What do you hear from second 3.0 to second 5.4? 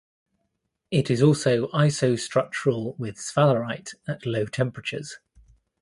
sphalerite at low temperatures.